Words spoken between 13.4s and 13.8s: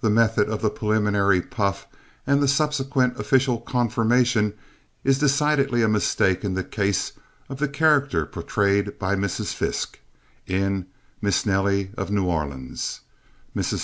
Mrs.